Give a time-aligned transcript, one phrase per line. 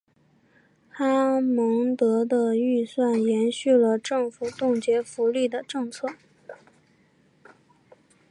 [0.89, 6.07] 哈蒙德的预算延续了政府冻结福利的政策。